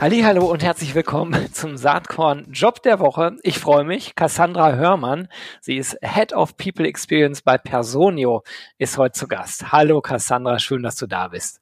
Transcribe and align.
Hallo 0.00 0.50
und 0.50 0.62
herzlich 0.62 0.94
willkommen 0.94 1.52
zum 1.52 1.76
Saatkorn 1.76 2.46
Job 2.52 2.82
der 2.82 3.00
Woche. 3.00 3.36
Ich 3.42 3.58
freue 3.58 3.84
mich. 3.84 4.14
Cassandra 4.14 4.72
Hörmann, 4.72 5.28
sie 5.60 5.76
ist 5.76 5.98
Head 6.00 6.32
of 6.32 6.56
People 6.56 6.86
Experience 6.86 7.42
bei 7.42 7.58
Personio, 7.58 8.42
ist 8.78 8.96
heute 8.96 9.12
zu 9.12 9.28
Gast. 9.28 9.72
Hallo 9.72 10.00
Cassandra, 10.00 10.58
schön, 10.58 10.82
dass 10.82 10.96
du 10.96 11.06
da 11.06 11.28
bist. 11.28 11.60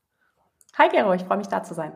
Hi 0.77 0.89
Gero, 0.89 1.15
ich 1.15 1.23
freue 1.23 1.39
mich 1.39 1.49
da 1.49 1.65
zu 1.65 1.75
sein. 1.75 1.95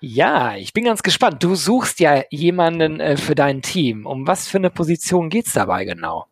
Ja, 0.00 0.56
ich 0.56 0.74
bin 0.74 0.84
ganz 0.84 1.02
gespannt. 1.02 1.42
Du 1.42 1.54
suchst 1.54 2.00
ja 2.00 2.22
jemanden 2.28 3.00
äh, 3.00 3.16
für 3.16 3.34
dein 3.34 3.62
Team. 3.62 4.04
Um 4.04 4.26
was 4.26 4.46
für 4.46 4.58
eine 4.58 4.68
Position 4.68 5.30
geht 5.30 5.46
es 5.46 5.54
dabei 5.54 5.86
genau? 5.86 6.26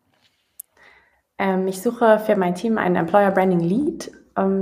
Ähm, 1.39 1.67
ich 1.67 1.81
suche 1.81 2.19
für 2.19 2.35
mein 2.35 2.53
Team 2.53 2.77
einen 2.77 2.95
Employer 2.95 3.31
Branding 3.31 3.61
Lead 3.61 4.11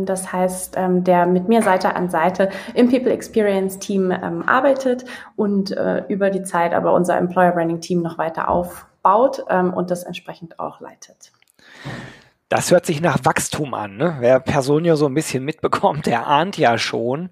das 0.05 0.31
heißt, 0.31 0.75
ähm, 0.77 1.03
der 1.03 1.25
mit 1.25 1.47
mir 1.47 1.61
Seite 1.61 1.95
an 1.95 2.09
Seite 2.09 2.49
im 2.73 2.89
People 2.89 3.11
Experience 3.11 3.79
Team 3.79 4.11
ähm, 4.11 4.43
arbeitet 4.47 5.05
und 5.35 5.71
äh, 5.71 6.03
über 6.07 6.29
die 6.29 6.43
Zeit 6.43 6.73
aber 6.73 6.93
unser 6.93 7.17
Employer 7.17 7.51
Branding 7.51 7.81
Team 7.81 8.01
noch 8.01 8.17
weiter 8.17 8.49
aufbaut 8.49 9.39
und 9.39 9.91
das 9.91 10.03
entsprechend 10.03 10.59
auch 10.59 10.79
leitet. 10.79 11.31
Das 12.49 12.69
hört 12.69 12.85
sich 12.85 13.01
nach 13.01 13.17
Wachstum 13.23 13.73
an. 13.73 13.97
Ne? 13.97 14.17
Wer 14.19 14.39
Personio 14.39 14.95
so 14.95 15.07
ein 15.07 15.15
bisschen 15.15 15.43
mitbekommt, 15.43 16.05
der 16.05 16.27
ahnt 16.27 16.57
ja 16.59 16.77
schon, 16.77 17.31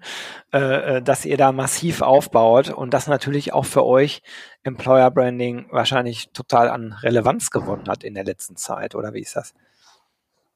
äh, 0.52 0.96
äh, 0.96 1.02
dass 1.02 1.24
ihr 1.24 1.36
da 1.36 1.52
massiv 1.52 2.02
aufbaut 2.02 2.70
und 2.70 2.92
das 2.92 3.06
natürlich 3.06 3.52
auch 3.52 3.64
für 3.64 3.84
euch 3.84 4.22
Employer 4.64 5.12
Branding 5.12 5.66
wahrscheinlich 5.70 6.30
total 6.32 6.68
an 6.68 6.92
Relevanz 6.94 7.50
gewonnen 7.50 7.86
hat 7.86 8.02
in 8.02 8.14
der 8.14 8.24
letzten 8.24 8.56
Zeit. 8.56 8.96
Oder 8.96 9.14
wie 9.14 9.20
ist 9.20 9.36
das? 9.36 9.54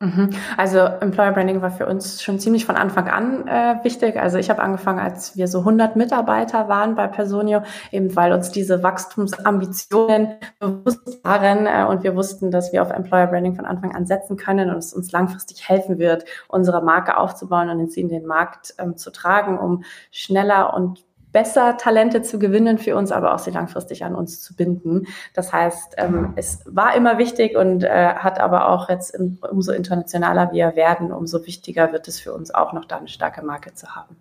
Mhm. 0.00 0.30
Also 0.56 0.78
Employer 0.78 1.32
Branding 1.32 1.60
war 1.60 1.72
für 1.72 1.86
uns 1.86 2.22
schon 2.22 2.38
ziemlich 2.38 2.64
von 2.64 2.76
Anfang 2.76 3.08
an 3.08 3.48
äh, 3.48 3.82
wichtig. 3.82 4.16
Also 4.16 4.38
ich 4.38 4.48
habe 4.48 4.62
angefangen, 4.62 5.00
als 5.00 5.36
wir 5.36 5.48
so 5.48 5.58
100 5.60 5.96
Mitarbeiter 5.96 6.68
waren 6.68 6.94
bei 6.94 7.08
Personio, 7.08 7.62
eben 7.90 8.14
weil 8.14 8.32
uns 8.32 8.52
diese 8.52 8.84
Wachstumsambitionen 8.84 10.36
bewusst 10.60 11.24
waren 11.24 11.66
äh, 11.66 11.84
und 11.84 12.04
wir 12.04 12.14
wussten, 12.14 12.52
dass 12.52 12.72
wir 12.72 12.82
auf 12.82 12.90
Employer 12.90 13.26
Branding 13.26 13.56
von 13.56 13.66
Anfang 13.66 13.92
an 13.92 14.06
setzen 14.06 14.36
können 14.36 14.70
und 14.70 14.76
es 14.76 14.94
uns 14.94 15.10
langfristig 15.10 15.68
helfen 15.68 15.98
wird, 15.98 16.24
unsere 16.46 16.80
Marke 16.80 17.16
aufzubauen 17.16 17.68
und 17.68 17.90
sie 17.90 18.00
in 18.02 18.08
den 18.08 18.24
Markt 18.24 18.74
ähm, 18.78 18.96
zu 18.96 19.10
tragen, 19.10 19.58
um 19.58 19.82
schneller 20.12 20.74
und 20.74 21.07
besser 21.38 21.76
Talente 21.76 22.22
zu 22.22 22.40
gewinnen 22.40 22.78
für 22.78 22.96
uns, 22.96 23.12
aber 23.12 23.32
auch 23.32 23.38
sie 23.38 23.52
langfristig 23.52 24.04
an 24.04 24.16
uns 24.16 24.42
zu 24.42 24.56
binden. 24.56 25.06
Das 25.34 25.52
heißt, 25.52 25.94
ähm, 25.96 26.32
es 26.34 26.64
war 26.66 26.96
immer 26.96 27.16
wichtig 27.16 27.56
und 27.56 27.84
äh, 27.84 28.14
hat 28.14 28.40
aber 28.40 28.68
auch 28.68 28.88
jetzt 28.88 29.14
im, 29.14 29.38
umso 29.48 29.70
internationaler 29.70 30.50
wir 30.50 30.74
werden, 30.74 31.12
umso 31.12 31.46
wichtiger 31.46 31.92
wird 31.92 32.08
es 32.08 32.18
für 32.18 32.34
uns 32.34 32.52
auch 32.52 32.72
noch 32.72 32.86
da 32.86 32.96
eine 32.96 33.06
starke 33.06 33.46
Marke 33.46 33.72
zu 33.72 33.94
haben. 33.94 34.16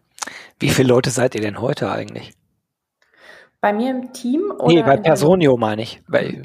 Wie 0.59 0.69
viele 0.69 0.89
Leute 0.89 1.09
seid 1.09 1.33
ihr 1.33 1.41
denn 1.41 1.59
heute 1.59 1.91
eigentlich? 1.91 2.33
Bei 3.61 3.73
mir 3.73 3.89
im 3.89 4.13
Team? 4.13 4.51
Oder 4.51 4.67
nee, 4.67 4.83
bei 4.83 4.97
Personio 4.97 5.57
meine 5.57 5.81
ich. 5.81 6.03
Bei, 6.07 6.43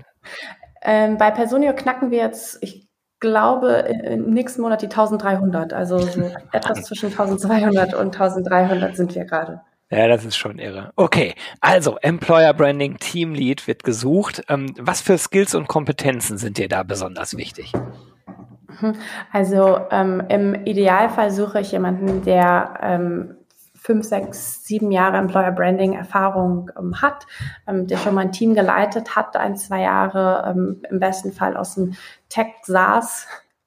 ähm, 0.81 1.19
bei 1.19 1.31
Personio 1.33 1.75
knacken 1.75 2.11
wir 2.11 2.21
jetzt, 2.21 2.57
ich 2.63 2.89
glaube, 3.21 3.73
im 4.05 4.31
nächsten 4.31 4.63
Monat 4.63 4.81
die 4.81 4.87
1300. 4.87 5.75
Also 5.75 5.99
so 5.99 6.23
etwas 6.53 6.85
zwischen 6.85 7.11
1200 7.11 7.93
und 7.93 8.15
1300 8.15 8.97
sind 8.97 9.15
wir 9.15 9.27
gerade. 9.27 9.61
Ja, 9.93 10.09
das 10.09 10.25
ist 10.25 10.37
schon 10.37 10.59
irre. 10.59 10.91
Okay, 10.97 11.35
also 11.61 11.99
Employer 12.01 12.55
Branding 12.55 12.97
Team 12.97 13.35
Lead 13.35 13.67
wird 13.69 13.85
gesucht. 13.85 14.43
Ähm, 14.49 14.75
was 14.79 15.03
für 15.03 15.19
Skills 15.19 15.55
und 15.55 15.69
Kompetenzen 15.69 16.39
sind 16.39 16.57
dir 16.57 16.67
da 16.67 16.83
besonders 16.83 17.37
wichtig? 17.37 17.75
Mhm. 18.81 18.95
Also 19.31 19.81
ähm, 19.91 20.23
im 20.31 20.55
Idealfall 20.65 21.31
suche 21.31 21.61
ich 21.61 21.73
jemanden, 21.73 22.23
der 22.23 22.73
ähm, 22.81 23.37
fünf, 23.75 24.07
sechs, 24.07 24.65
sieben 24.65 24.91
Jahre 24.93 25.19
Employer 25.19 25.53
Branding 25.53 25.93
Erfahrung 25.93 26.71
ähm, 26.79 27.03
hat, 27.03 27.27
ähm, 27.67 27.87
der 27.87 27.99
schon 27.99 28.15
mal 28.15 28.23
ein 28.23 28.33
Team 28.33 28.55
geleitet 28.55 29.15
hat, 29.15 29.37
ein, 29.37 29.57
zwei 29.57 29.83
Jahre 29.83 30.51
ähm, 30.51 30.83
im 30.89 31.01
besten 31.01 31.33
Fall 31.33 31.55
aus 31.55 31.75
dem 31.75 31.93
Tech 32.31 32.47
SaaS 32.63 33.27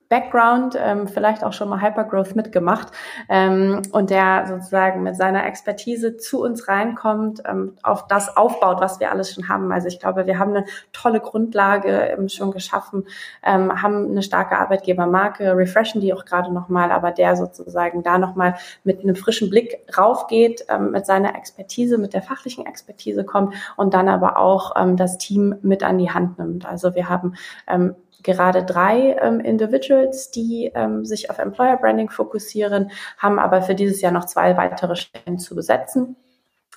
Background, 0.10 0.78
ähm, 0.80 1.08
vielleicht 1.08 1.44
auch 1.44 1.54
schon 1.54 1.68
mal 1.68 1.82
Hypergrowth 1.82 2.36
mitgemacht 2.36 2.90
ähm, 3.28 3.82
und 3.92 4.12
der 4.12 4.46
sozusagen 4.48 5.02
mit 5.02 5.16
seiner 5.16 5.46
Expertise 5.46 6.18
zu 6.18 6.44
uns 6.44 6.68
reinkommt, 6.68 7.42
ähm, 7.50 7.74
auf 7.82 8.08
das 8.08 8.38
aufbaut, 8.38 8.82
was 8.82 9.00
wir 9.00 9.12
alles 9.12 9.34
schon 9.34 9.50
haben. 9.50 9.72
Also 9.72 9.88
ich 9.88 10.00
glaube, 10.00 10.28
wir 10.28 10.38
haben 10.38 10.52
eine 10.52 10.66
tolle 10.94 11.20
Grundlage 11.20 11.90
ähm, 11.90 12.30
schon 12.30 12.52
geschaffen, 12.52 13.06
ähm, 13.44 13.82
haben 13.82 14.12
eine 14.12 14.22
starke 14.22 14.60
Arbeitgebermarke, 14.60 15.58
refreshen 15.58 16.02
die 16.02 16.14
auch 16.14 16.26
gerade 16.26 16.54
nochmal, 16.54 16.92
aber 16.92 17.12
der 17.12 17.36
sozusagen 17.36 18.04
da 18.04 18.20
nochmal 18.20 18.56
mit 18.84 19.02
einem 19.02 19.16
frischen 19.16 19.50
Blick 19.50 19.80
raufgeht, 19.98 20.66
ähm, 20.70 20.92
mit 20.92 21.08
seiner 21.08 21.36
Expertise, 21.36 21.98
mit 21.98 22.14
der 22.14 22.22
fachlichen 22.22 22.68
Expertise 22.68 23.24
kommt 23.24 23.56
und 23.76 23.96
dann 23.96 24.08
aber 24.08 24.38
auch 24.38 24.76
ähm, 24.80 24.98
das 24.98 25.18
Team 25.18 25.56
mit 25.64 25.82
an 25.82 25.98
die 25.98 26.12
Hand 26.12 26.38
nimmt. 26.38 26.68
Also 26.68 26.94
wir 26.94 27.10
haben 27.10 27.34
ähm, 27.68 27.96
gerade 28.26 28.64
drei 28.64 29.16
ähm, 29.22 29.40
Individuals, 29.40 30.32
die 30.32 30.72
ähm, 30.76 31.06
sich 31.06 31.30
auf 31.30 31.40
Employer 31.40 31.78
Branding 31.78 32.10
fokussieren, 32.10 32.92
haben 33.18 33.40
aber 33.40 33.62
für 33.62 33.76
dieses 33.76 34.02
Jahr 34.02 34.12
noch 34.12 34.26
zwei 34.26 34.58
weitere 34.58 34.96
Stellen 34.96 35.40
zu 35.40 35.56
besetzen. 35.56 36.18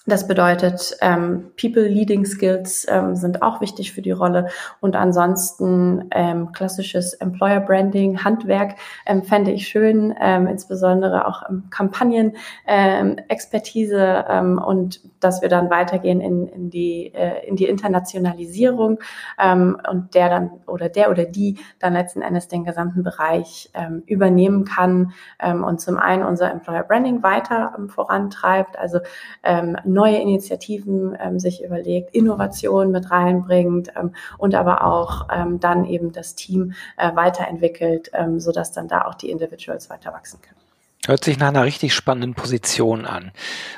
Das 0.06 0.26
bedeutet, 0.26 0.97
ähm, 1.03 1.50
People 1.60 1.86
Leading 1.86 2.25
Skills 2.25 2.86
ähm, 2.88 3.14
sind 3.14 3.42
auch 3.42 3.60
wichtig 3.60 3.92
für 3.92 4.00
die 4.00 4.10
Rolle. 4.10 4.48
Und 4.81 4.97
ansonsten 4.97 6.09
ähm, 6.12 6.53
klassisches 6.53 7.12
Employer 7.12 7.60
Branding, 7.60 8.25
Handwerk 8.25 8.76
ähm, 9.04 9.22
fände 9.22 9.50
ich 9.50 9.69
schön, 9.69 10.14
ähm, 10.20 10.47
insbesondere 10.47 11.26
auch 11.26 11.42
ähm, 11.48 11.64
Kampagnen, 11.70 12.37
ähm, 12.66 13.16
Expertise 13.28 14.25
ähm, 14.28 14.58
und 14.58 15.00
dass 15.20 15.42
wir 15.42 15.48
dann 15.48 15.69
weitergehen 15.69 16.20
in, 16.20 16.47
in, 16.47 16.70
die, 16.70 17.12
äh, 17.14 17.47
in 17.47 17.56
die 17.56 17.66
Internationalisierung 17.66 19.00
ähm, 19.38 19.78
und 19.91 20.14
der 20.14 20.31
dann 20.31 20.50
oder 20.66 20.88
der 20.88 21.10
oder 21.10 21.25
die 21.25 21.58
dann 21.81 21.92
letzten 21.92 22.22
Endes 22.22 22.48
den 22.48 22.64
gesamten 22.64 23.03
Bereich 23.03 23.70
ähm, 23.75 24.03
übernehmen 24.06 24.64
kann 24.64 25.12
ähm, 25.38 25.64
und 25.64 25.81
zum 25.81 25.98
einen 25.98 26.22
unser 26.22 26.50
Employer 26.50 26.84
Branding 26.84 27.22
weiter 27.22 27.75
ähm, 27.76 27.88
vorantreibt, 27.88 28.78
also 28.78 29.00
ähm, 29.42 29.76
neue 29.93 30.19
Initiativen 30.19 31.16
ähm, 31.21 31.38
sich 31.38 31.62
überlegt, 31.62 32.15
Innovation 32.15 32.91
mit 32.91 33.10
reinbringt 33.10 33.93
ähm, 33.99 34.15
und 34.37 34.54
aber 34.54 34.84
auch 34.84 35.28
ähm, 35.34 35.60
dann 35.60 35.84
eben 35.84 36.12
das 36.12 36.34
Team 36.34 36.75
äh, 36.97 37.15
weiterentwickelt, 37.15 38.10
ähm, 38.15 38.41
sodass 38.41 38.72
dann 38.72 38.88
da 38.88 39.06
auch 39.06 39.15
die 39.15 39.31
Individuals 39.31 39.91
weiter 39.91 40.12
wachsen 40.12 40.41
können. 40.43 40.59
Hört 41.06 41.25
sich 41.25 41.38
nach 41.38 41.49
einer 41.49 41.65
richtig 41.65 41.94
spannenden 41.94 42.34
Position 42.34 43.06
an. 43.06 43.32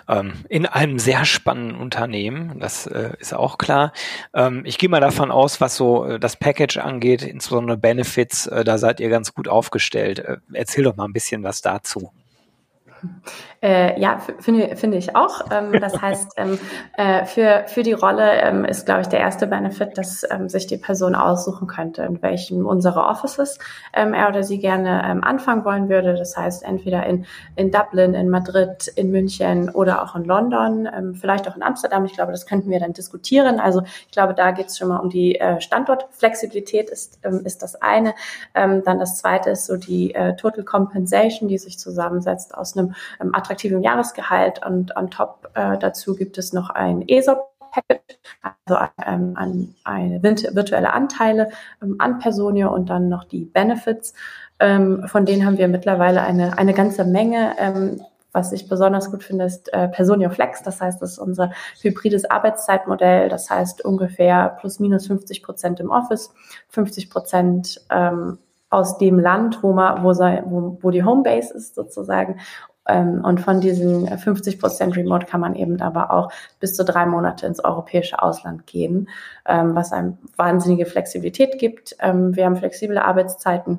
Ähm, 0.08 0.32
in 0.48 0.66
einem 0.66 0.98
sehr 0.98 1.24
spannenden 1.24 1.76
Unternehmen, 1.76 2.58
das 2.58 2.88
äh, 2.88 3.12
ist 3.20 3.34
auch 3.34 3.56
klar. 3.56 3.92
Ähm, 4.34 4.62
ich 4.64 4.78
gehe 4.78 4.88
mal 4.88 5.00
davon 5.00 5.30
aus, 5.30 5.60
was 5.60 5.76
so 5.76 6.04
äh, 6.06 6.18
das 6.18 6.36
Package 6.36 6.78
angeht, 6.78 7.22
insbesondere 7.22 7.76
Benefits, 7.76 8.48
äh, 8.48 8.64
da 8.64 8.78
seid 8.78 8.98
ihr 8.98 9.10
ganz 9.10 9.32
gut 9.32 9.46
aufgestellt. 9.46 10.18
Äh, 10.18 10.38
erzähl 10.54 10.82
doch 10.82 10.96
mal 10.96 11.04
ein 11.04 11.12
bisschen 11.12 11.44
was 11.44 11.60
dazu. 11.60 12.10
Äh, 13.62 14.00
ja, 14.00 14.20
finde, 14.38 14.74
finde 14.76 14.96
ich 14.96 15.14
auch. 15.14 15.42
Ähm, 15.50 15.72
das 15.80 16.00
heißt, 16.02 16.32
ähm, 16.36 16.58
äh, 16.96 17.26
für, 17.26 17.64
für 17.66 17.82
die 17.82 17.92
Rolle 17.92 18.40
ähm, 18.40 18.64
ist, 18.64 18.86
glaube 18.86 19.02
ich, 19.02 19.08
der 19.08 19.20
erste 19.20 19.46
Benefit, 19.46 19.98
dass 19.98 20.24
ähm, 20.30 20.48
sich 20.48 20.66
die 20.66 20.78
Person 20.78 21.14
aussuchen 21.14 21.66
könnte, 21.66 22.02
in 22.02 22.22
welchem 22.22 22.64
unserer 22.64 23.08
Offices 23.08 23.58
ähm, 23.92 24.14
er 24.14 24.28
oder 24.28 24.42
sie 24.44 24.58
gerne 24.58 25.02
ähm, 25.04 25.22
anfangen 25.22 25.64
wollen 25.66 25.90
würde. 25.90 26.14
Das 26.14 26.36
heißt, 26.38 26.62
entweder 26.62 27.04
in, 27.04 27.26
in 27.54 27.70
Dublin, 27.70 28.14
in 28.14 28.30
Madrid, 28.30 28.88
in 28.96 29.10
München 29.10 29.68
oder 29.68 30.02
auch 30.02 30.16
in 30.16 30.24
London, 30.24 30.88
vielleicht 31.18 31.48
auch 31.48 31.56
in 31.56 31.62
Amsterdam. 31.62 32.04
Ich 32.04 32.14
glaube, 32.14 32.32
das 32.32 32.46
könnten 32.46 32.70
wir 32.70 32.80
dann 32.80 32.92
diskutieren. 32.92 33.60
Also 33.60 33.82
ich 33.82 34.12
glaube, 34.12 34.34
da 34.34 34.52
geht 34.52 34.66
es 34.66 34.78
schon 34.78 34.88
mal 34.88 34.98
um 34.98 35.10
die 35.10 35.38
äh, 35.38 35.60
Standortflexibilität 35.60 36.88
ist, 36.88 37.24
ist 37.24 37.62
das 37.62 37.80
eine. 37.80 38.14
Dann 38.54 38.98
das 38.98 39.16
zweite 39.16 39.50
ist 39.50 39.66
so 39.66 39.76
die 39.76 40.14
äh, 40.14 40.36
Total 40.36 40.64
Compensation, 40.64 41.48
die 41.48 41.58
sich 41.58 41.78
zusammensetzt 41.78 42.54
aus 42.54 42.76
einem 42.76 42.94
ähm, 43.20 43.34
attraktivem 43.50 43.82
Jahresgehalt 43.82 44.64
und 44.64 44.96
on 44.96 45.10
top 45.10 45.50
äh, 45.54 45.76
dazu 45.78 46.14
gibt 46.14 46.38
es 46.38 46.52
noch 46.52 46.70
ein 46.70 47.02
ESOP 47.08 47.50
Package, 47.72 48.18
also 48.42 48.84
ähm, 49.06 49.34
an 49.36 49.74
eine 49.84 50.22
virtuelle 50.22 50.92
Anteile 50.92 51.50
ähm, 51.82 51.96
an 51.98 52.18
Personio 52.18 52.72
und 52.72 52.90
dann 52.90 53.08
noch 53.08 53.24
die 53.24 53.44
Benefits. 53.44 54.14
Ähm, 54.58 55.04
von 55.06 55.24
denen 55.24 55.46
haben 55.46 55.58
wir 55.58 55.68
mittlerweile 55.68 56.22
eine, 56.22 56.58
eine 56.58 56.74
ganze 56.74 57.04
Menge. 57.04 57.54
Ähm, 57.58 58.00
was 58.32 58.52
ich 58.52 58.68
besonders 58.68 59.10
gut 59.10 59.24
finde, 59.24 59.44
ist 59.44 59.72
äh, 59.72 59.88
Personio 59.88 60.30
Flex. 60.30 60.62
Das 60.62 60.80
heißt, 60.80 61.02
das 61.02 61.12
ist 61.12 61.18
unser 61.18 61.50
hybrides 61.80 62.30
Arbeitszeitmodell. 62.30 63.28
Das 63.28 63.50
heißt 63.50 63.84
ungefähr 63.84 64.56
plus 64.60 64.78
minus 64.78 65.08
50 65.08 65.42
Prozent 65.42 65.80
im 65.80 65.90
Office, 65.90 66.32
50 66.68 67.10
Prozent 67.10 67.80
ähm, 67.90 68.38
aus 68.68 68.98
dem 68.98 69.18
Land, 69.18 69.62
wo 69.62 69.72
man, 69.72 70.04
wo, 70.04 70.12
sei, 70.12 70.42
wo, 70.46 70.78
wo 70.80 70.90
die 70.90 71.02
Homebase 71.02 71.54
ist 71.54 71.74
sozusagen. 71.74 72.38
Ähm, 72.90 73.24
und 73.24 73.40
von 73.40 73.60
diesen 73.60 74.06
50 74.06 74.58
Prozent 74.58 74.96
Remote 74.96 75.26
kann 75.26 75.40
man 75.40 75.54
eben 75.54 75.80
aber 75.80 76.10
auch 76.10 76.32
bis 76.58 76.74
zu 76.74 76.84
drei 76.84 77.06
Monate 77.06 77.46
ins 77.46 77.62
europäische 77.62 78.20
Ausland 78.20 78.66
gehen, 78.66 79.08
ähm, 79.46 79.74
was 79.76 79.92
einem 79.92 80.18
wahnsinnige 80.36 80.86
Flexibilität 80.86 81.58
gibt. 81.58 81.94
Ähm, 82.00 82.34
wir 82.34 82.44
haben 82.44 82.56
flexible 82.56 82.98
Arbeitszeiten 82.98 83.78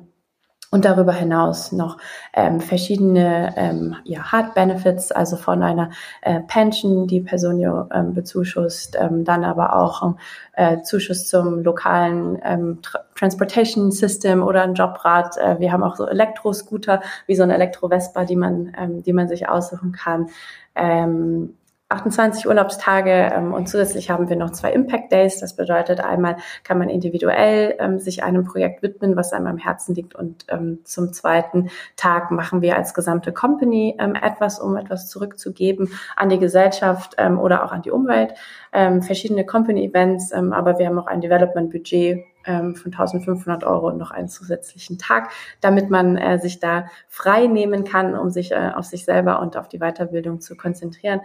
und 0.72 0.86
darüber 0.86 1.12
hinaus 1.12 1.70
noch 1.70 1.98
ähm, 2.32 2.60
verschiedene 2.60 3.54
ähm, 3.56 3.94
ja, 4.04 4.32
Hard 4.32 4.54
Benefits, 4.54 5.12
also 5.12 5.36
von 5.36 5.62
einer 5.62 5.90
äh, 6.22 6.40
Pension, 6.40 7.06
die 7.06 7.20
Personio 7.20 7.88
ähm, 7.92 8.14
bezuschusst, 8.14 8.96
ähm, 8.98 9.22
dann 9.24 9.44
aber 9.44 9.76
auch 9.76 10.14
äh, 10.54 10.80
Zuschuss 10.80 11.28
zum 11.28 11.62
lokalen 11.62 12.40
ähm, 12.42 12.78
Tra 12.82 13.00
Transportation 13.14 13.92
System 13.92 14.42
oder 14.42 14.62
ein 14.62 14.72
Jobrad. 14.72 15.36
Äh, 15.36 15.60
wir 15.60 15.70
haben 15.70 15.82
auch 15.82 15.94
so 15.94 16.06
Elektroscooter, 16.06 17.02
wie 17.26 17.36
so 17.36 17.42
eine 17.42 17.54
Elektro-Vespa, 17.54 18.24
die 18.24 18.36
man, 18.36 18.72
ähm, 18.76 19.02
die 19.02 19.12
man 19.12 19.28
sich 19.28 19.50
aussuchen 19.50 19.92
kann. 19.92 20.30
Ähm, 20.74 21.54
28 21.92 22.46
Urlaubstage 22.46 23.30
ähm, 23.34 23.52
und 23.52 23.68
zusätzlich 23.68 24.10
haben 24.10 24.28
wir 24.28 24.36
noch 24.36 24.50
zwei 24.50 24.72
Impact 24.72 25.12
Days. 25.12 25.40
Das 25.40 25.54
bedeutet, 25.54 26.00
einmal 26.00 26.36
kann 26.64 26.78
man 26.78 26.88
individuell 26.88 27.76
ähm, 27.78 27.98
sich 27.98 28.22
einem 28.24 28.44
Projekt 28.44 28.82
widmen, 28.82 29.16
was 29.16 29.32
einem 29.32 29.46
am 29.46 29.58
Herzen 29.58 29.94
liegt 29.94 30.14
und 30.14 30.46
ähm, 30.48 30.80
zum 30.84 31.12
zweiten 31.12 31.70
Tag 31.96 32.30
machen 32.30 32.62
wir 32.62 32.76
als 32.76 32.94
gesamte 32.94 33.32
Company 33.32 33.96
ähm, 33.98 34.14
etwas, 34.14 34.58
um 34.58 34.76
etwas 34.76 35.08
zurückzugeben 35.08 35.90
an 36.16 36.28
die 36.28 36.38
Gesellschaft 36.38 37.14
ähm, 37.18 37.38
oder 37.38 37.64
auch 37.64 37.72
an 37.72 37.82
die 37.82 37.90
Umwelt. 37.90 38.34
Ähm, 38.72 39.02
verschiedene 39.02 39.44
Company-Events, 39.44 40.32
aber 40.32 40.78
wir 40.78 40.86
haben 40.86 40.98
auch 40.98 41.06
ein 41.06 41.20
Development-Budget 41.20 42.24
von 42.44 42.74
1500 42.74 43.62
Euro 43.62 43.86
und 43.88 43.98
noch 43.98 44.10
einen 44.10 44.28
zusätzlichen 44.28 44.98
Tag, 44.98 45.30
damit 45.60 45.90
man 45.90 46.16
äh, 46.16 46.40
sich 46.40 46.58
da 46.58 46.86
frei 47.08 47.46
nehmen 47.46 47.84
kann, 47.84 48.16
um 48.16 48.30
sich 48.30 48.50
äh, 48.50 48.72
auf 48.74 48.84
sich 48.84 49.04
selber 49.04 49.40
und 49.40 49.56
auf 49.56 49.68
die 49.68 49.78
Weiterbildung 49.78 50.40
zu 50.40 50.56
konzentrieren. 50.56 51.20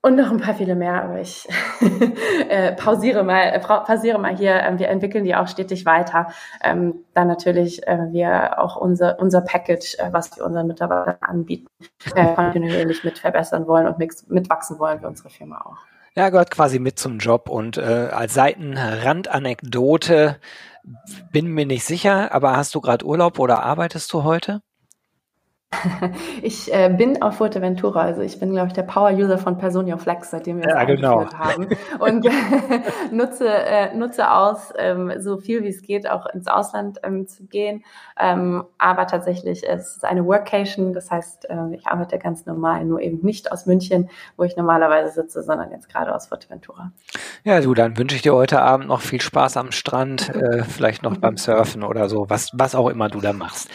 Und 0.00 0.14
noch 0.14 0.30
ein 0.30 0.38
paar 0.38 0.54
viele 0.54 0.76
mehr, 0.76 1.02
aber 1.02 1.20
ich 1.20 1.48
äh, 2.48 2.72
pausiere 2.72 3.24
mal, 3.24 3.52
äh, 3.52 3.58
pausiere 3.58 4.18
mal 4.18 4.36
hier. 4.36 4.54
Ähm, 4.54 4.78
wir 4.78 4.88
entwickeln 4.88 5.24
die 5.24 5.34
auch 5.34 5.48
stetig 5.48 5.86
weiter. 5.86 6.28
Ähm, 6.62 7.04
dann 7.14 7.26
natürlich 7.26 7.84
äh, 7.86 8.12
wir 8.12 8.60
auch 8.60 8.76
unser 8.76 9.18
unser 9.18 9.40
Package, 9.40 9.96
äh, 9.98 10.12
was 10.12 10.36
wir 10.36 10.44
unseren 10.44 10.68
Mitarbeitern 10.68 11.16
anbieten, 11.20 11.66
äh, 12.14 12.34
kontinuierlich 12.34 13.02
mit 13.02 13.18
verbessern 13.18 13.66
wollen 13.66 13.88
und 13.88 13.98
mit, 13.98 14.12
mitwachsen 14.28 14.78
wollen 14.78 15.00
für 15.00 15.08
unsere 15.08 15.30
Firma 15.30 15.62
auch. 15.62 15.78
Ja, 16.14 16.30
gehört 16.30 16.52
quasi 16.52 16.78
mit 16.78 16.98
zum 16.98 17.18
Job 17.18 17.48
und 17.48 17.76
äh, 17.76 18.08
als 18.12 18.34
Seitenrandanekdote 18.34 20.36
bin 21.32 21.48
mir 21.48 21.66
nicht 21.66 21.84
sicher, 21.84 22.32
aber 22.32 22.56
hast 22.56 22.74
du 22.74 22.80
gerade 22.80 23.04
Urlaub 23.04 23.38
oder 23.38 23.64
arbeitest 23.64 24.12
du 24.12 24.22
heute? 24.22 24.62
Ich 26.42 26.72
äh, 26.72 26.88
bin 26.88 27.20
auf 27.22 27.36
Fuerteventura, 27.36 28.00
also 28.02 28.22
ich 28.22 28.38
bin, 28.38 28.52
glaube 28.52 28.68
ich, 28.68 28.72
der 28.72 28.82
Power-User 28.82 29.38
von 29.38 29.58
Personio 29.58 29.98
Flex, 29.98 30.30
seitdem 30.30 30.58
wir 30.58 30.66
es 30.66 30.74
ja, 30.74 30.84
genau. 30.84 31.26
haben. 31.32 31.68
Und 31.98 32.26
nutze, 33.12 33.48
äh, 33.48 33.94
nutze 33.94 34.30
aus, 34.30 34.72
ähm, 34.78 35.12
so 35.18 35.38
viel 35.38 35.62
wie 35.62 35.68
es 35.68 35.82
geht, 35.82 36.08
auch 36.08 36.26
ins 36.26 36.46
Ausland 36.46 37.00
ähm, 37.02 37.26
zu 37.26 37.44
gehen. 37.44 37.84
Ähm, 38.18 38.64
aber 38.78 39.06
tatsächlich 39.06 39.68
es 39.68 39.96
ist 39.96 40.04
eine 40.04 40.24
Workation, 40.24 40.92
das 40.92 41.10
heißt, 41.10 41.50
äh, 41.50 41.74
ich 41.74 41.86
arbeite 41.86 42.18
ganz 42.18 42.46
normal, 42.46 42.84
nur 42.84 43.00
eben 43.00 43.18
nicht 43.22 43.52
aus 43.52 43.66
München, 43.66 44.10
wo 44.36 44.44
ich 44.44 44.56
normalerweise 44.56 45.12
sitze, 45.12 45.42
sondern 45.42 45.70
jetzt 45.70 45.88
gerade 45.88 46.14
aus 46.14 46.28
Fuerteventura. 46.28 46.92
Ja, 47.44 47.60
du, 47.60 47.74
dann 47.74 47.96
wünsche 47.96 48.16
ich 48.16 48.22
dir 48.22 48.34
heute 48.34 48.62
Abend 48.62 48.88
noch 48.88 49.00
viel 49.00 49.20
Spaß 49.20 49.56
am 49.56 49.72
Strand, 49.72 50.28
äh, 50.34 50.64
vielleicht 50.64 51.02
noch 51.02 51.16
beim 51.16 51.36
Surfen 51.36 51.82
oder 51.82 52.08
so, 52.08 52.28
was, 52.28 52.50
was 52.54 52.74
auch 52.74 52.88
immer 52.88 53.08
du 53.08 53.20
da 53.20 53.32
machst. 53.32 53.68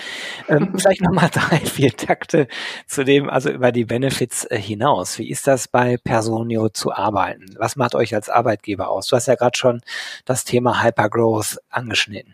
Ähm, 0.47 0.73
vielleicht 0.77 1.01
nochmal 1.01 1.29
drei, 1.31 1.57
vier 1.57 1.82
Takte 1.91 2.47
zu 2.87 3.03
dem, 3.03 3.29
also 3.29 3.49
über 3.49 3.71
die 3.71 3.85
Benefits 3.85 4.45
äh, 4.45 4.57
hinaus. 4.57 5.19
Wie 5.19 5.29
ist 5.29 5.47
das 5.47 5.67
bei 5.67 5.97
Personio 5.97 6.69
zu 6.69 6.93
arbeiten? 6.93 7.45
Was 7.57 7.75
macht 7.75 7.95
euch 7.95 8.15
als 8.15 8.29
Arbeitgeber 8.29 8.89
aus? 8.89 9.07
Du 9.07 9.15
hast 9.15 9.27
ja 9.27 9.35
gerade 9.35 9.57
schon 9.57 9.81
das 10.25 10.45
Thema 10.45 10.83
Hypergrowth 10.83 11.57
angeschnitten. 11.69 12.33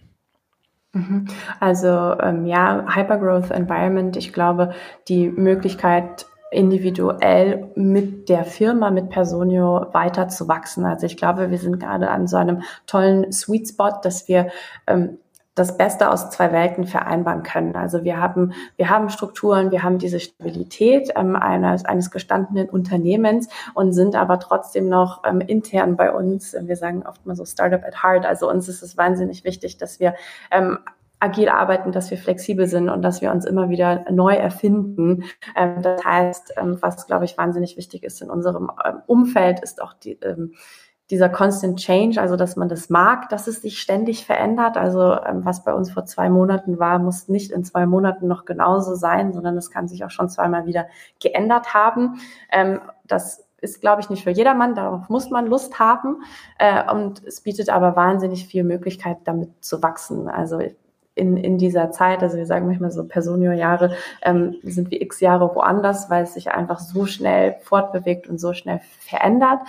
Mhm. 0.94 1.28
Also 1.60 1.88
ähm, 1.88 2.46
ja, 2.46 2.86
Hypergrowth 2.96 3.52
Environment, 3.52 4.16
ich 4.18 4.34
glaube, 4.34 4.74
die 5.08 5.30
Möglichkeit, 5.30 6.26
individuell 6.52 7.72
mit 7.76 8.28
der 8.28 8.44
Firma, 8.44 8.90
mit 8.90 9.10
Personio 9.10 9.88
weiter 9.94 10.30
zu 10.30 10.48
wachsen. 10.48 10.86
Also 10.86 11.06
ich 11.06 11.16
glaube, 11.16 11.52
wir 11.52 11.58
sind 11.58 11.80
gerade 11.80 12.10
an 12.10 12.28
so 12.28 12.38
einem 12.38 12.64
tollen 12.88 13.32
Sweet 13.32 13.70
Spot, 13.70 13.92
dass 14.02 14.28
wir 14.28 14.50
ähm, 14.88 15.20
das 15.60 15.78
Beste 15.78 16.10
aus 16.10 16.30
zwei 16.30 16.52
Welten 16.52 16.86
vereinbaren 16.86 17.44
können. 17.44 17.76
Also 17.76 18.04
wir 18.04 18.18
haben, 18.18 18.54
wir 18.78 18.90
haben 18.90 19.10
Strukturen, 19.10 19.72
wir 19.72 19.84
haben 19.84 19.98
diese 19.98 20.20
Stabilität 20.20 21.12
ähm, 21.16 21.36
eines, 21.36 21.86
eines 21.86 22.12
gestandenen 22.12 22.70
Unternehmens 22.70 23.50
und 23.74 23.92
sind 23.92 24.16
aber 24.16 24.40
trotzdem 24.40 24.88
noch 24.88 25.24
ähm, 25.26 25.42
intern 25.42 25.98
bei 25.98 26.14
uns, 26.14 26.56
wir 26.60 26.76
sagen 26.78 27.04
oft 27.06 27.26
mal 27.26 27.36
so 27.36 27.46
Startup 27.46 27.84
at 27.84 28.04
Heart, 28.04 28.26
also 28.26 28.50
uns 28.50 28.70
ist 28.70 28.82
es 28.82 28.98
wahnsinnig 28.98 29.44
wichtig, 29.44 29.78
dass 29.78 30.00
wir 30.00 30.16
ähm, 30.52 30.80
agil 31.20 31.50
arbeiten, 31.50 31.92
dass 31.92 32.10
wir 32.12 32.18
flexibel 32.18 32.68
sind 32.68 32.90
und 32.90 33.02
dass 33.02 33.22
wir 33.22 33.32
uns 33.32 33.46
immer 33.46 33.70
wieder 33.70 34.06
neu 34.10 34.34
erfinden. 34.34 35.26
Ähm, 35.56 35.82
das 35.82 36.04
heißt, 36.06 36.54
ähm, 36.58 36.78
was, 36.80 37.08
glaube 37.08 37.26
ich, 37.26 37.38
wahnsinnig 37.38 37.76
wichtig 37.76 38.04
ist 38.04 38.22
in 38.22 38.30
unserem 38.30 38.72
ähm, 38.86 39.02
Umfeld, 39.06 39.60
ist 39.60 39.82
auch 39.82 39.94
die, 39.94 40.14
ähm, 40.22 40.54
dieser 41.10 41.30
Constant 41.30 41.80
Change, 41.80 42.22
also 42.22 42.36
dass 42.36 42.56
man 42.56 42.70
das 42.70 42.90
mag, 42.90 43.30
dass 43.30 43.48
es 43.48 43.62
sich 43.62 43.82
ständig 43.82 44.26
verändert. 44.26 44.78
Also 44.78 45.14
ähm, 45.14 45.44
was 45.44 45.64
bei 45.64 45.74
uns 45.74 45.92
vor 45.92 46.06
zwei 46.06 46.30
Monaten 46.30 46.78
war, 46.78 47.00
muss 47.00 47.28
nicht 47.28 47.52
in 47.52 47.64
zwei 47.64 47.86
Monaten 47.86 48.28
noch 48.28 48.46
genauso 48.46 48.96
sein, 48.96 49.34
sondern 49.34 49.58
es 49.58 49.72
kann 49.72 49.88
sich 49.88 50.06
auch 50.06 50.12
schon 50.12 50.30
zweimal 50.30 50.66
wieder 50.66 50.88
geändert 51.20 51.74
haben. 51.74 52.20
Ähm, 52.52 52.80
das 53.08 53.46
ist, 53.62 53.82
glaube 53.82 54.02
ich, 54.02 54.10
nicht 54.10 54.24
für 54.24 54.30
jedermann, 54.30 54.76
darauf 54.76 55.10
muss 55.10 55.32
man 55.32 55.48
Lust 55.48 55.80
haben. 55.80 56.24
Äh, 56.60 56.92
und 56.92 57.24
es 57.26 57.42
bietet 57.42 57.70
aber 57.70 57.96
wahnsinnig 57.96 58.46
viel 58.46 58.64
Möglichkeit, 58.64 59.18
damit 59.26 59.66
zu 59.66 59.82
wachsen. 59.82 60.30
Also 60.30 60.60
in, 61.20 61.38
in 61.38 61.58
dieser 61.58 61.92
Zeit, 61.92 62.24
also 62.24 62.38
wir 62.38 62.46
sagen 62.46 62.66
manchmal 62.66 62.92
so 62.92 63.04
Personio-Jahre, 63.04 63.92
ähm, 64.22 64.56
sind 64.64 64.90
wir 64.90 65.02
x 65.02 65.20
Jahre 65.20 65.54
woanders, 65.54 66.10
weil 66.10 66.24
es 66.24 66.34
sich 66.34 66.52
einfach 66.52 66.80
so 66.80 67.06
schnell 67.06 67.58
fortbewegt 67.62 68.28
und 68.28 68.40
so 68.40 68.54
schnell 68.54 68.80
verändert. 69.02 69.60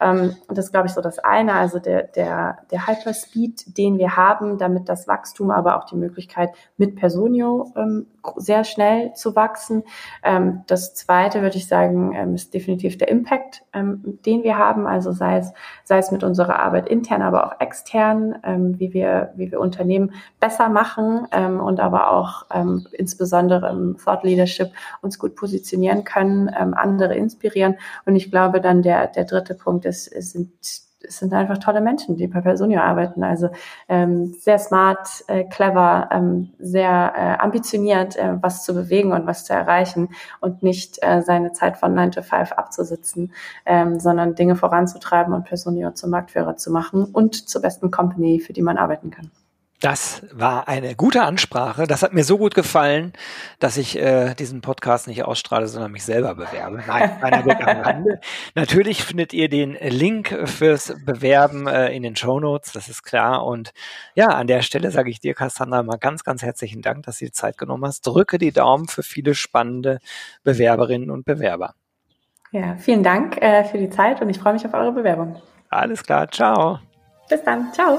Ähm, 0.00 0.36
und 0.48 0.56
das 0.56 0.72
glaube 0.72 0.86
ich, 0.86 0.94
so 0.94 1.00
das 1.00 1.18
eine, 1.18 1.54
also 1.54 1.78
der, 1.78 2.04
der, 2.04 2.58
der 2.70 2.86
Hyperspeed, 2.86 3.76
den 3.76 3.98
wir 3.98 4.16
haben, 4.16 4.56
damit 4.56 4.88
das 4.88 5.06
Wachstum, 5.06 5.50
aber 5.50 5.76
auch 5.76 5.84
die 5.84 5.96
Möglichkeit, 5.96 6.50
mit 6.78 6.96
Personio 6.96 7.72
ähm, 7.76 8.06
sehr 8.36 8.64
schnell 8.64 9.12
zu 9.14 9.36
wachsen. 9.36 9.82
Ähm, 10.22 10.62
das 10.66 10.94
zweite, 10.94 11.42
würde 11.42 11.56
ich 11.56 11.68
sagen, 11.68 12.14
ähm, 12.14 12.34
ist 12.34 12.54
definitiv 12.54 12.96
der 12.96 13.08
Impact, 13.08 13.62
ähm, 13.72 14.18
den 14.24 14.42
wir 14.42 14.56
haben, 14.56 14.86
also 14.86 15.12
sei 15.12 15.38
es, 15.38 15.52
sei 15.84 15.98
es 15.98 16.10
mit 16.10 16.24
unserer 16.24 16.60
Arbeit 16.60 16.88
intern, 16.88 17.22
aber 17.22 17.46
auch 17.46 17.60
extern, 17.60 18.36
ähm, 18.42 18.78
wie 18.78 18.94
wir, 18.94 19.32
wie 19.36 19.50
wir 19.50 19.60
Unternehmen 19.60 20.12
besser 20.38 20.68
machen 20.68 20.99
ähm, 21.32 21.60
und 21.60 21.80
aber 21.80 22.12
auch 22.12 22.46
ähm, 22.52 22.86
insbesondere 22.92 23.70
im 23.70 23.96
Thought 23.96 24.24
Leadership 24.24 24.70
uns 25.02 25.18
gut 25.18 25.34
positionieren 25.36 26.04
können, 26.04 26.50
ähm, 26.58 26.74
andere 26.74 27.14
inspirieren. 27.14 27.76
Und 28.06 28.16
ich 28.16 28.30
glaube 28.30 28.60
dann 28.60 28.82
der, 28.82 29.06
der 29.08 29.24
dritte 29.24 29.54
Punkt 29.54 29.84
ist, 29.84 30.04
sind 30.04 30.50
es 31.02 31.18
sind 31.18 31.32
einfach 31.32 31.58
tolle 31.58 31.80
Menschen, 31.80 32.16
die 32.16 32.26
bei 32.26 32.40
Personio 32.40 32.80
arbeiten. 32.80 33.22
Also 33.22 33.50
ähm, 33.88 34.34
sehr 34.38 34.58
smart, 34.58 35.08
äh, 35.28 35.44
clever, 35.44 36.08
ähm, 36.12 36.50
sehr 36.58 37.12
äh, 37.16 37.42
ambitioniert, 37.42 38.16
äh, 38.16 38.34
was 38.40 38.64
zu 38.64 38.74
bewegen 38.74 39.12
und 39.12 39.26
was 39.26 39.44
zu 39.44 39.52
erreichen 39.52 40.10
und 40.40 40.62
nicht 40.62 40.98
äh, 41.02 41.22
seine 41.22 41.52
Zeit 41.52 41.76
von 41.78 41.94
9 41.94 42.12
to 42.12 42.22
5 42.22 42.52
abzusitzen, 42.52 43.32
ähm, 43.64 43.98
sondern 43.98 44.34
Dinge 44.34 44.56
voranzutreiben 44.56 45.32
und 45.32 45.44
Personio 45.44 45.92
zum 45.92 46.10
Marktführer 46.10 46.56
zu 46.56 46.70
machen 46.70 47.04
und 47.04 47.48
zur 47.48 47.62
besten 47.62 47.90
Company, 47.90 48.40
für 48.40 48.52
die 48.52 48.62
man 48.62 48.78
arbeiten 48.78 49.10
kann. 49.10 49.30
Das 49.80 50.26
war 50.30 50.68
eine 50.68 50.94
gute 50.94 51.22
Ansprache. 51.22 51.86
Das 51.86 52.02
hat 52.02 52.12
mir 52.12 52.22
so 52.22 52.36
gut 52.36 52.54
gefallen, 52.54 53.14
dass 53.60 53.78
ich 53.78 53.98
äh, 53.98 54.34
diesen 54.34 54.60
Podcast 54.60 55.08
nicht 55.08 55.24
ausstrahle, 55.24 55.68
sondern 55.68 55.90
mich 55.90 56.04
selber 56.04 56.34
bewerbe. 56.34 56.82
Nein, 56.86 57.18
keiner 57.18 57.42
Blick 57.42 57.66
am 57.66 57.80
Rande. 57.80 58.20
Natürlich 58.54 59.02
findet 59.02 59.32
ihr 59.32 59.48
den 59.48 59.72
Link 59.80 60.36
fürs 60.44 60.94
Bewerben 61.06 61.66
äh, 61.66 61.88
in 61.96 62.02
den 62.02 62.14
Show 62.14 62.40
Notes, 62.40 62.72
das 62.72 62.88
ist 62.88 63.04
klar. 63.04 63.46
Und 63.46 63.72
ja, 64.14 64.26
an 64.26 64.46
der 64.46 64.60
Stelle 64.60 64.90
sage 64.90 65.08
ich 65.08 65.18
dir, 65.18 65.32
Cassandra, 65.32 65.82
mal 65.82 65.96
ganz, 65.96 66.24
ganz 66.24 66.42
herzlichen 66.42 66.82
Dank, 66.82 67.04
dass 67.04 67.18
du 67.18 67.24
die 67.24 67.32
Zeit 67.32 67.56
genommen 67.56 67.86
hast. 67.86 68.06
Drücke 68.06 68.36
die 68.36 68.52
Daumen 68.52 68.86
für 68.86 69.02
viele 69.02 69.34
spannende 69.34 69.98
Bewerberinnen 70.44 71.10
und 71.10 71.24
Bewerber. 71.24 71.74
Ja, 72.52 72.76
vielen 72.76 73.02
Dank 73.02 73.40
äh, 73.40 73.64
für 73.64 73.78
die 73.78 73.88
Zeit 73.88 74.20
und 74.20 74.28
ich 74.28 74.38
freue 74.38 74.52
mich 74.52 74.66
auf 74.66 74.74
eure 74.74 74.92
Bewerbung. 74.92 75.40
Alles 75.70 76.02
klar, 76.02 76.30
ciao. 76.30 76.80
Bis 77.30 77.42
dann, 77.44 77.72
ciao. 77.72 77.98